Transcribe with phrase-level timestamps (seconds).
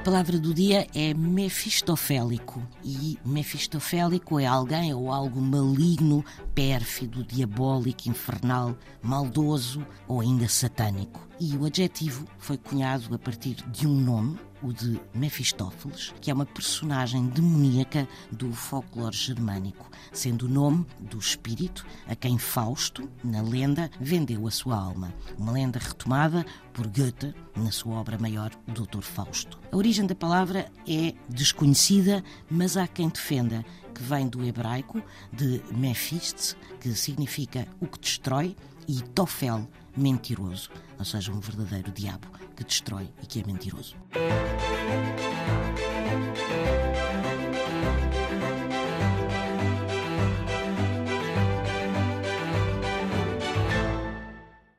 [0.00, 2.66] palavra do dia é mefistofélico.
[2.82, 11.28] E mefistofélico é alguém ou algo maligno, pérfido, diabólico, infernal, maldoso ou ainda satânico.
[11.38, 16.34] E o adjetivo foi cunhado a partir de um nome, o de Mefistófeles, que é
[16.34, 23.42] uma personagem demoníaca do folclore germânico, sendo o nome do espírito a quem Fausto, na
[23.42, 25.12] lenda, vendeu a sua alma.
[25.38, 29.58] Uma lenda retomada por Goethe na sua obra maior, Doutor Fausto.
[29.70, 35.02] A origem da palavra é desconhecida, mas há quem defenda que vem do hebraico
[35.32, 38.56] de Mephist, que significa o que destrói,
[38.88, 43.96] e Tofel, mentiroso, ou seja, um verdadeiro diabo que destrói e que é mentiroso.